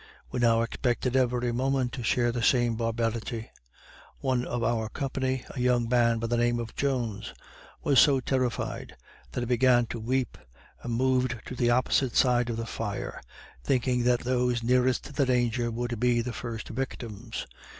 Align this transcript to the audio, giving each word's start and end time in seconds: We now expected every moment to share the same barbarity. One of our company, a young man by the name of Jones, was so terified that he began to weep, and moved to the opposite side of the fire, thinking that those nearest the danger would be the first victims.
We 0.31 0.39
now 0.39 0.63
expected 0.63 1.15
every 1.15 1.51
moment 1.51 1.91
to 1.93 2.01
share 2.03 2.31
the 2.31 2.41
same 2.41 2.75
barbarity. 2.75 3.51
One 4.17 4.45
of 4.45 4.63
our 4.63 4.89
company, 4.89 5.45
a 5.51 5.59
young 5.59 5.87
man 5.87 6.17
by 6.17 6.25
the 6.25 6.37
name 6.37 6.57
of 6.59 6.75
Jones, 6.75 7.35
was 7.83 7.99
so 7.99 8.19
terified 8.19 8.95
that 9.31 9.41
he 9.41 9.45
began 9.45 9.85
to 9.91 9.99
weep, 9.99 10.39
and 10.81 10.91
moved 10.95 11.37
to 11.45 11.55
the 11.55 11.69
opposite 11.69 12.15
side 12.15 12.49
of 12.49 12.57
the 12.57 12.65
fire, 12.65 13.21
thinking 13.63 14.03
that 14.05 14.21
those 14.21 14.63
nearest 14.63 15.13
the 15.13 15.25
danger 15.27 15.69
would 15.69 15.99
be 15.99 16.21
the 16.21 16.33
first 16.33 16.69
victims. 16.69 17.45